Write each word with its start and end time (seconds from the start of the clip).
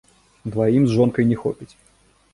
Дваім 0.55 0.87
з 0.89 0.95
жонкай 1.01 1.29
не 1.33 1.37
хопіць. 1.45 1.73